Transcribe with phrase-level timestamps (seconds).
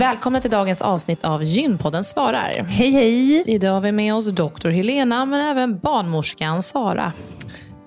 [0.00, 2.64] Välkomna till dagens avsnitt av Gynpodden svarar.
[2.68, 3.42] Hej hej!
[3.46, 7.12] Idag har vi med oss doktor Helena, men även barnmorskan Sara.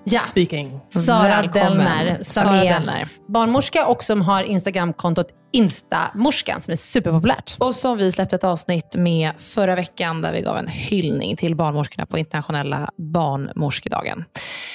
[0.04, 0.20] Ja.
[0.30, 0.80] Speaking.
[0.88, 3.08] Sara Dellner, som Sara är Dellner.
[3.28, 7.56] barnmorska och som har Instagramkontot Instamorskan som är superpopulärt.
[7.58, 11.54] Och som vi släppte ett avsnitt med förra veckan där vi gav en hyllning till
[11.56, 14.24] barnmorskorna på internationella barnmorskedagen.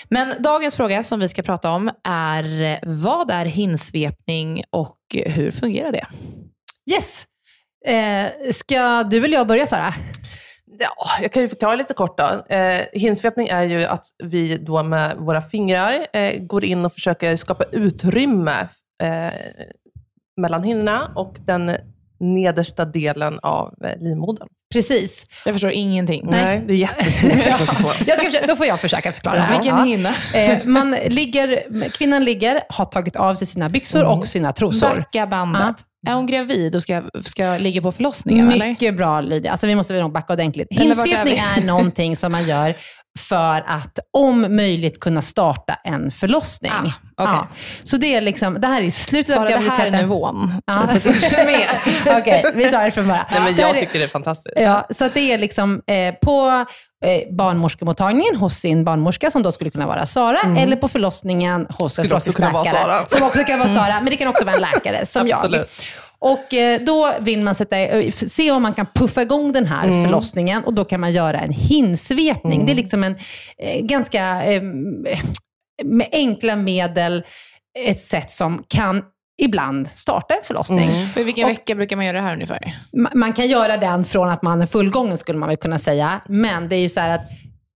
[0.10, 5.92] Men dagens fråga som vi ska prata om är vad är hinsvepning och hur fungerar
[5.92, 6.08] det?
[6.92, 7.26] Yes.
[7.86, 9.94] Eh, ska du eller jag börja Sara?
[10.80, 12.56] Ja, jag kan ju förklara lite kort då.
[12.56, 17.36] Eh, hinsvepning är ju att vi då med våra fingrar eh, går in och försöker
[17.36, 18.68] skapa utrymme
[19.04, 19.34] eh,
[20.42, 21.72] mellan hinnorna och den
[22.20, 24.48] nedersta delen av eh, livmodern.
[24.74, 25.26] Precis.
[25.46, 26.28] Jag förstår ingenting.
[26.32, 27.32] Nej, Nej det är jättesvårt
[28.08, 29.38] jag ska försöka, Då får jag försöka förklara.
[29.38, 29.58] Ja.
[29.58, 30.10] Vilken hinna?
[30.34, 34.12] Eh, man ligger, kvinnan ligger, har tagit av sig sina byxor mm.
[34.12, 34.96] och sina trosor.
[34.96, 35.76] Backa bandet.
[36.08, 38.48] Är hon gravid och ska, ska ligga på förlossningen?
[38.48, 38.92] Mycket eller?
[38.92, 39.52] bra Lydia.
[39.52, 40.68] Alltså, vi måste nog backa ordentligt.
[40.72, 42.76] Hinsvepning är, är någonting som man gör
[43.20, 46.72] för att om möjligt kunna starta en förlossning.
[46.72, 47.36] Ah, okay.
[47.36, 47.48] ja.
[47.84, 49.78] Så det är liksom, det här är slutet av graviditeten.
[49.78, 50.62] det här är nivån.
[50.66, 50.84] Ja.
[52.20, 53.26] Okej, okay, vi tar det från början.
[53.32, 54.60] Nej, men jag tycker det är fantastiskt.
[54.60, 56.66] Ja, så det är liksom eh, på
[57.06, 60.58] eh, barnmorskemottagningen hos sin barnmorska, som då skulle kunna vara Sara, mm.
[60.58, 63.06] eller på förlossningen hos en förlossningsläkare.
[63.08, 65.66] Som också kan vara Sara, men det kan också vara en läkare som jag.
[66.22, 69.88] Och eh, då vill man sätta, eh, se om man kan puffa igång den här
[69.88, 70.04] Mm.
[70.04, 72.66] förlossningen och då kan man göra en hinsvepning.
[72.66, 73.16] Det är liksom en
[73.58, 74.62] eh, ganska, eh,
[75.84, 77.24] med enkla medel,
[77.80, 79.04] ett sätt som kan
[79.42, 80.90] ibland starta en förlossning.
[80.90, 81.08] Mm.
[81.16, 82.76] Och I vilken vecka brukar man göra det här ungefär?
[82.98, 86.22] Ma- Man kan göra den från att man är fullgången skulle man väl kunna säga.
[86.28, 87.22] Men det är ju så här att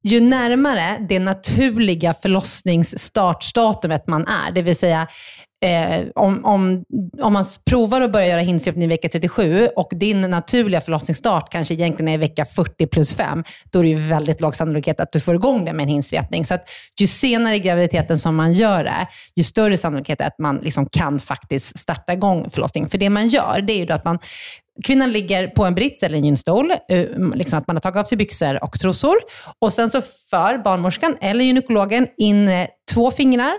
[0.03, 5.07] ju närmare det naturliga förlossningsstartdatumet man är, det vill säga
[5.63, 6.85] eh, om, om,
[7.21, 11.73] om man provar att börja göra hinsvepning i vecka 37 och din naturliga förlossningsstart kanske
[11.73, 15.11] egentligen är i vecka 40 plus 5, då är det ju väldigt låg sannolikhet att
[15.11, 16.45] du får igång det med en hinsvepning.
[16.45, 16.69] Så att
[16.99, 20.85] ju senare i graviditeten som man gör det, ju större sannolikhet är att man liksom
[20.85, 22.89] kan faktiskt starta igång förlossningen.
[22.89, 24.19] För det man gör, det är ju då att man
[24.83, 27.05] Kvinnan ligger på en brits eller en gynstol, eh,
[27.35, 29.15] liksom att man har tagit av sig byxor och trosor.
[29.59, 33.53] Och sen så för barnmorskan eller gynekologen in eh, två fingrar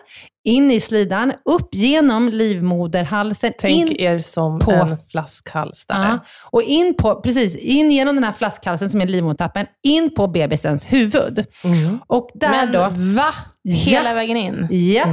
[0.44, 6.02] in i slidan, upp genom livmoderhalsen, Tänk in er som på- en flaskhals där.
[6.02, 6.18] Ja,
[6.50, 10.92] och in på, precis, in genom den här flaskhalsen som är livmodertappen, in på bebisens
[10.92, 11.46] huvud.
[11.64, 11.98] Mm.
[12.06, 12.88] Och där Men då...
[13.14, 13.34] va?
[13.68, 14.14] Hela Ja.
[14.14, 14.68] vägen in?
[14.70, 15.04] Ja.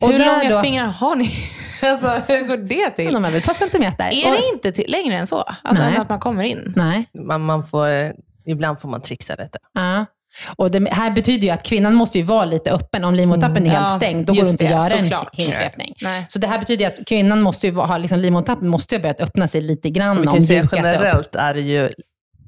[0.00, 1.30] Och Hur långa då, fingrar har ni?
[1.86, 3.12] alltså, hur går det till?
[3.14, 4.04] De är väl ett par centimeter.
[4.12, 5.38] Är och, det inte till, längre än så?
[5.40, 5.96] Att, Nej.
[5.96, 6.72] att man kommer in?
[6.76, 7.04] Nej.
[7.26, 7.88] Man, man får,
[8.46, 9.58] ibland får man trixa lite.
[9.74, 10.06] Ja.
[10.56, 13.04] Och det här betyder ju att kvinnan måste ju vara lite öppen.
[13.04, 15.94] Om livmodertappen är helt Ja, stängd, då går det inte att göra en hinsvepning.
[16.02, 16.24] Nej.
[16.28, 19.02] Så det här betyder ju att kvinnan måste ju ha, liksom, livmodertappen måste ju ha
[19.02, 20.20] börjat öppna sig lite grann.
[20.20, 20.70] Vi kan säga upp.
[20.72, 21.88] generellt är det ju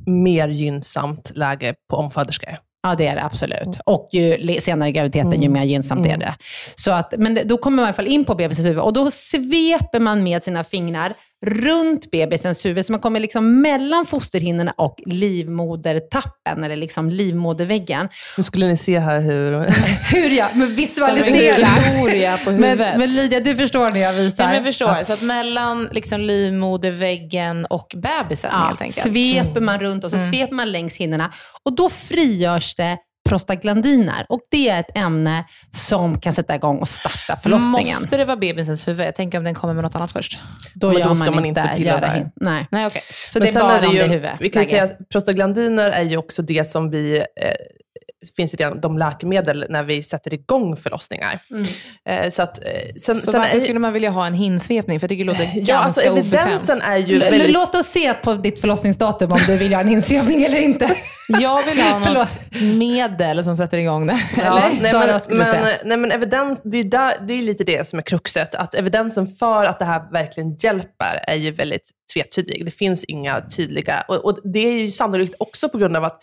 [0.06, 2.58] mer gynnsamt läge på omföderskor.
[2.82, 3.78] Ja, det är det absolut.
[3.86, 6.34] Och ju senare i graviditeten, ju mer gynnsamt är det.
[6.74, 9.10] Så att, men då kommer man i alla fall in på bebisens huvud och då
[9.10, 11.12] sveper man med sina fingrar
[11.46, 18.08] runt bebisens huvud, så man kommer liksom mellan fosterhinnorna och livmodertappen, eller liksom livmoderväggen.
[18.36, 19.52] Nu skulle ni se här hur...
[20.12, 21.66] Hur jag men Som visualisera.
[21.66, 22.98] en gloria på Men, huvudet.
[22.98, 24.44] men Lydia, du förstår när jag visar.
[24.44, 24.88] Ja, men jag förstår.
[24.88, 25.04] Ja.
[25.04, 29.02] Så att mellan liksom livmoderväggen och bebisen Ja, helt enkelt.
[29.12, 31.32] sveper man runt och så sveper man längs hinnorna
[31.64, 32.96] och då frigörs det
[33.32, 37.94] prostaglandiner och det är ett ämne som kan sätta igång och starta förlossningen.
[38.00, 39.06] Måste det vara bebisens huvud?
[39.06, 40.40] Jag tänker om den kommer med något annat först.
[40.74, 42.08] Då Men gör då ska man, man inte inte pilla där.
[42.14, 42.66] hin- Nej.
[42.70, 43.02] Nej, okej.
[43.26, 44.30] Så Men det är bara det om det ju, är huvud.
[44.40, 47.24] Vi kan ju säga att prostaglandiner är ju också det som vi eh,
[48.36, 51.38] finns det- de läkemedel när vi sätter igång förlossningar.
[52.08, 52.64] Eh, så att, eh,
[53.00, 55.00] sen, Så sen varför är, skulle man vilja ha en hinsvepning?
[55.00, 57.50] För jag tycker det låter Ja, ganska alltså evidensen är ju L- väldigt...
[57.52, 60.96] Låt oss se på ditt förlossningsdatum om du vill göra en insövning eller inte.
[61.28, 62.40] Jag vill ha något
[62.78, 64.20] medel som sätter igång det.
[64.36, 64.42] Ja.
[64.66, 64.80] Eller?
[64.82, 65.76] nej, Sara men, skulle men, säga.
[65.84, 68.54] nej, men evidens, det, är där, det är lite det som är kruxet.
[68.54, 72.64] Att evidensen för att det här verkligen hjälper är ju väldigt tvetydig.
[72.64, 74.04] Det finns inga tydliga...
[74.08, 76.20] Och, och det är ju sannolikt också på grund av att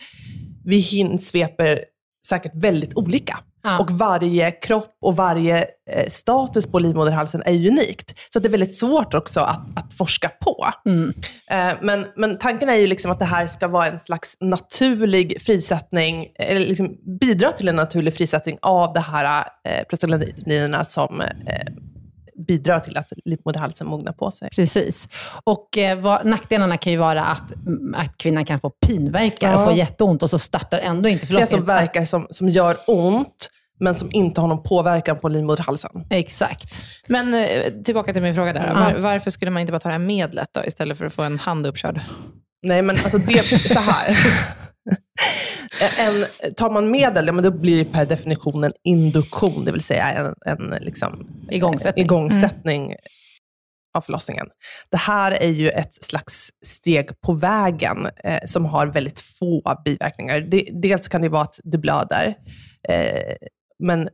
[0.70, 1.84] vi hinsveper
[2.28, 3.40] säkert väldigt olika.
[3.64, 3.80] Ja.
[3.80, 8.20] Och varje kropp och varje eh, status på livmoderhalsen är unikt.
[8.34, 10.66] Så att det är väldigt svårt också att, att forska på.
[10.86, 11.14] Mm.
[11.52, 15.42] Eh, men, men tanken är ju liksom att det här ska vara en slags naturlig
[15.42, 21.28] frisättning, eller liksom bidra till en naturlig frisättning av de här eh, prostaglandinerna som eh,
[22.48, 24.50] bidrar till att livmoderhalsen mognar på sig.
[24.56, 25.08] Precis.
[25.44, 29.62] Och eh, vad, nackdelarna kan ju vara att, mm, att kvinnan kan få pinverkar och
[29.62, 29.66] Ja.
[29.66, 31.66] få jätteont och så startar ändå inte Det förlossningen.
[31.66, 33.50] som verkar som, som gör ont,
[33.80, 35.92] men som inte har någon påverkan på livmoderhalsen.
[36.10, 36.86] Exakt.
[37.08, 38.74] Men eh, tillbaka till min fråga där.
[38.74, 41.24] Var, varför skulle man inte bara ta det här medlet då, istället för att få
[41.24, 42.02] en hand uppkörd?
[42.64, 44.18] Nej, men alltså det, så här.
[45.98, 49.82] En, tar man medel, ja, men då blir det per definition en induktion, det vill
[49.84, 52.06] säga en, en liksom, Igångsättning.
[52.06, 52.96] igångsättning
[53.98, 54.48] av förlossningen.
[54.92, 60.40] Det här är ju ett slags steg på vägen eh, som har väldigt få biverkningar.
[60.40, 62.36] Det, dels kan det vara att du blöder,
[62.90, 63.36] eh,
[63.84, 64.10] men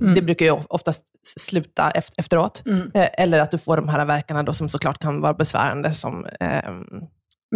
[0.00, 0.14] Mm.
[0.14, 1.02] det brukar ju oftast
[1.38, 2.62] sluta eft- efteråt.
[2.66, 2.90] Mm.
[2.94, 6.26] Eh, eller att du får de här verkarna då som såklart kan vara besvärande som
[6.40, 6.84] ehm,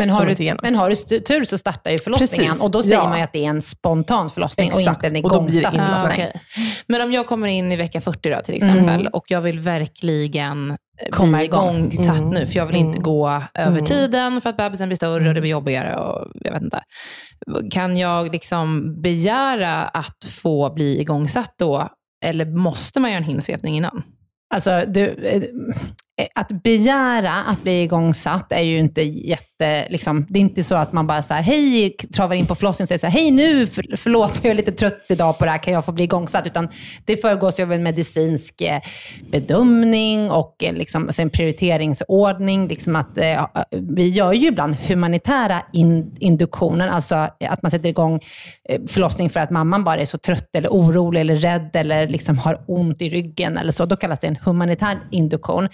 [0.06, 2.82] Men har, inte du, men har du tur så startar ju förlossningen Precis, och då
[2.82, 3.08] säger ja.
[3.08, 5.58] man ju att det är en spontan förlossning och Exakt, inte en och blir det
[5.58, 6.26] igångsatt ingen Ah, förlossning.
[6.26, 6.40] okej.
[6.86, 9.06] Men om jag kommer in i vecka 40 då, till exempel, Mm.
[9.06, 10.76] och jag vill verkligen eh,
[11.10, 11.76] Komma igång.
[11.76, 12.30] igångsatt Mm.
[12.30, 13.02] nu, för jag vill inte Mm.
[13.02, 13.84] gå över Mm.
[13.84, 15.96] tiden för att bebisen blir större och det blir jobbigare.
[15.96, 16.80] Och jag vet inte.
[17.70, 21.88] Kan jag liksom begära att få bli igångsatt då?
[22.24, 24.02] Eller måste man göra en hinsvepning innan?
[24.54, 25.42] Alltså, du, eh,
[26.20, 29.86] Eh, att begära att bli igångsatt är ju inte jätte...
[29.90, 32.84] Liksom, det är inte så att man bara så här, hej, travar in på förlossningen
[32.84, 35.50] och säger så här, hej nu, för, förlåt, jag är lite trött idag på det
[35.50, 36.46] här, kan jag få bli igångsatt?
[36.46, 36.68] Utan
[37.04, 38.80] det föregås ju av en medicinsk eh,
[39.30, 42.68] bedömning och eh, liksom, alltså en prioriteringsordning.
[42.68, 48.20] Liksom att, eh, vi gör ju ibland humanitära in, induktioner, alltså att man sätter igång
[48.88, 52.64] förlossning för att mamman bara är så trött eller orolig eller rädd eller liksom har
[52.66, 53.86] ont i ryggen eller så.
[53.86, 55.68] Då kallas det en humanitär induktion.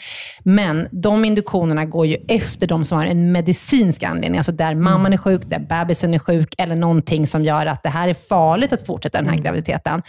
[0.44, 5.12] Men de indikationerna går ju efter de som har en medicinsk anledning, alltså där mamman
[5.12, 8.72] är sjuk, där bebisen är sjuk, eller någonting som gör att det här är farligt
[8.72, 10.02] att fortsätta den här graviditeten.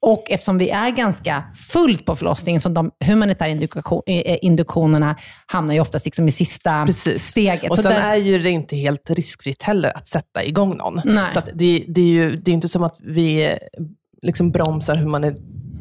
[0.00, 5.74] Och eftersom vi är ganska fullt på förlossningen, så de humanitära indukation, eh, induktionerna hamnar
[5.74, 7.22] ju oftast liksom i sista Precis.
[7.26, 7.70] steget.
[7.70, 11.00] Och Så sen där- är ju det inte helt riskfritt heller att sätta igång någon.
[11.04, 11.32] Nej.
[11.32, 13.52] Så det, det är ju det är inte som att vi eh,
[14.22, 14.96] liksom bromsar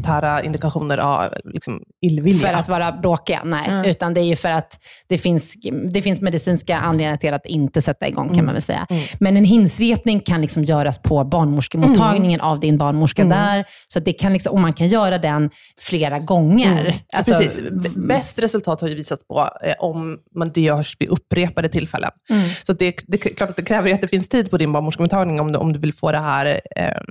[0.01, 2.47] humanitära indikationer av liksom illvilja.
[2.47, 3.89] för att vara bråkiga, nej.
[3.89, 5.53] Utan det är ju för att det finns,
[5.93, 8.87] det finns medicinska anledningar till att inte sätta igång, kan man väl säga.
[9.19, 13.65] Men en hinsvepning kan liksom göras på barnmorskemottagningen av din barnmorska där.
[13.87, 17.03] Så det kan liksom, och man kan göra den flera gånger.
[17.15, 17.61] Alltså, Precis.
[17.95, 22.11] Bäst resultat har ju visats på eh, om man det görs vid upprepade tillfällen.
[22.29, 22.49] Mm.
[22.65, 24.71] Så det, det är klart att det kräver ju att det finns tid på din
[24.71, 27.01] barnmorskemottagning om du, om du vill få det här eh,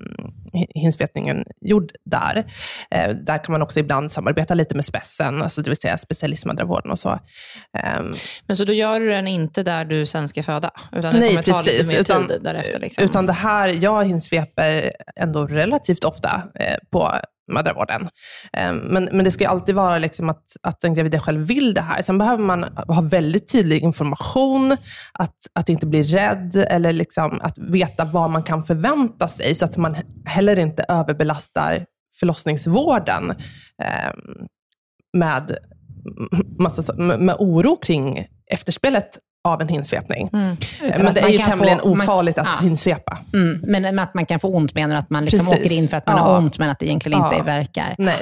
[0.74, 2.44] hinsvepningen gjord där.
[2.90, 6.90] Eh, där kan man också ibland samarbeta lite med spessen, alltså det vill säga specialistmödravården
[6.90, 7.18] och så.
[7.78, 8.10] Ehm,
[8.46, 10.70] Men så då gör du den inte där du sen ska föda?
[10.92, 11.78] Utan det Nej, kommer ta precis.
[11.78, 12.78] lite mer Utan- tid därefter?
[12.80, 13.04] Liksom.
[13.04, 17.12] Utan det här, jag hinsveper ändå relativt ofta eh, på
[17.52, 18.02] mödravården.
[18.56, 21.74] Eh, men, men det ska ju alltid vara liksom att, att den gravida själv vill
[21.74, 22.02] det här.
[22.02, 24.76] Sen behöver man ha väldigt tydlig information,
[25.12, 29.64] att, att inte bli rädd eller liksom att veta vad man kan förvänta sig, så
[29.64, 29.96] att man
[30.26, 31.84] heller inte överbelastar
[32.14, 33.30] förlossningsvården
[33.82, 34.12] eh,
[35.12, 35.56] med,
[36.58, 40.30] massa, med, med oro kring efterspelet av en hinsvepning.
[40.32, 40.50] Mm.
[40.52, 42.62] Att Men det är man ju tämligen få- man- ofarligt att ja.
[42.66, 43.18] hinsvepa.
[43.34, 44.96] Mm, men att man kan få ont menar?
[44.96, 45.64] Att man liksom Precis.
[45.64, 46.22] åker in för att man Ja.
[46.22, 47.42] har ont, men att det egentligen inte Ja.
[47.42, 47.94] verkar.
[47.98, 48.14] Nej.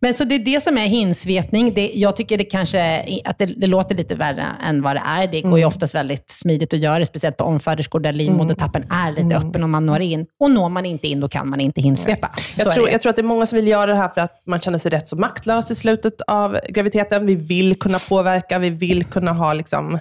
[0.00, 1.74] Men så det är det som är hinsvepning.
[1.74, 5.26] Det, jag tycker det kanske att det, det låter lite värre än vad det är.
[5.26, 5.58] Det går Mm.
[5.60, 9.48] ju oftast väldigt smidigt att göra det, speciellt på omföderskor där livmodertappen är lite Mm.
[9.48, 10.26] öppen och man når in.
[10.40, 12.30] Och når man inte in, då kan man inte hinsvepa.
[12.50, 14.20] Så Jag tror, jag tror att det är många som vill göra det här för
[14.20, 17.26] att man känner sig rätt så maktlös i slutet av graviditeten.
[17.26, 19.98] Vi vill kunna påverka, vi vill kunna ha liksom,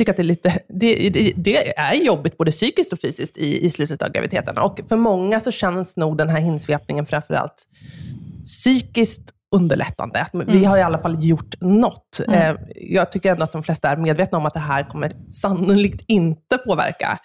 [0.00, 3.66] tycker att det är lite, det, det, det är jobbigt både psykiskt och fysiskt i,
[3.66, 4.58] i slutet av graviditeten.
[4.58, 7.64] Och för många så känns nog den här hinsvepningen framförallt
[8.44, 9.22] psykiskt
[9.56, 10.20] underlättande.
[10.20, 12.20] Att Vi har i alla fall gjort något.
[12.28, 16.04] Eh, Jag tycker ändå att de flesta är medvetna om att det här kommer sannolikt
[16.08, 17.18] inte påverka.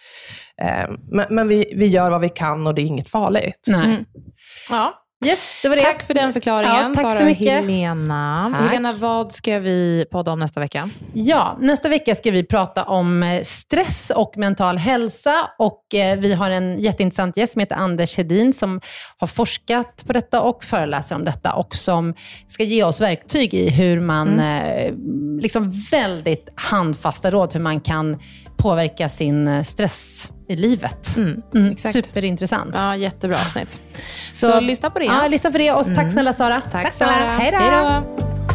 [0.61, 3.65] Eh, Men, men vi, vi gör vad vi kan och det är inget farligt.
[3.67, 4.05] Nej.
[4.69, 4.93] Ja.
[5.25, 5.81] Yes, det var det.
[5.81, 7.47] Tack för den förklaringen, Ja, tack Sara så mycket.
[7.47, 8.51] Helena.
[8.53, 8.67] Tack.
[8.67, 10.89] Helena, vad ska vi podda om nästa vecka?
[11.13, 15.33] Ja, nästa vecka ska vi prata om eh, stress och mental hälsa.
[15.59, 18.81] Och eh, vi har en jätteintressant gäst som heter Anders Hedin som
[19.17, 22.13] har forskat på detta och föreläser om detta och som
[22.47, 24.93] ska ge oss verktyg i hur man, eh,
[25.41, 28.19] liksom väldigt handfasta råd hur man kan
[28.57, 31.17] påverka sin stress i livet.
[31.17, 31.93] Mm, exakt.
[31.93, 32.75] superintressant.
[32.77, 33.79] Ja, jättebra avsnitt.
[34.31, 35.05] Så, lyssna på det.
[35.05, 35.71] Ja, lyssna på det.
[35.71, 36.61] Och tack snälla Sara.
[36.71, 37.13] Tack, snälla.
[37.13, 37.25] Sara.
[37.25, 38.54] Hej då.